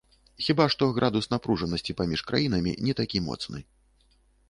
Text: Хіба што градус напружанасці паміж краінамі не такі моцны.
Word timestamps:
Хіба 0.45 0.65
што 0.73 0.87
градус 0.95 1.29
напружанасці 1.35 1.97
паміж 2.01 2.25
краінамі 2.33 2.77
не 2.91 2.99
такі 3.05 3.25
моцны. 3.31 3.67